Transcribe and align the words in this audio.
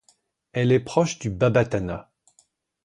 Elle 0.53 0.71
est 0.71 0.79
proche 0.79 1.19
du 1.19 1.29
babatana. 1.29 2.09